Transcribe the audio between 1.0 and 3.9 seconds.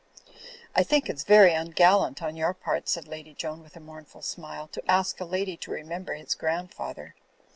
it's very ungallant on your part," said Lady Joan, with a